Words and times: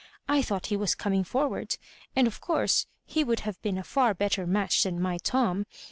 "I 0.37 0.41
thought 0.41 0.65
he 0.65 0.75
was 0.75 0.95
coming 0.95 1.23
forward, 1.23 1.77
and 2.15 2.25
of 2.25 2.41
course 2.41 2.87
he 3.05 3.23
would 3.23 3.41
have 3.41 3.61
been 3.61 3.77
a 3.77 3.83
far 3.83 4.15
better 4.15 4.47
match 4.47 4.81
than 4.81 4.99
my 4.99 5.19
Tom. 5.19 5.67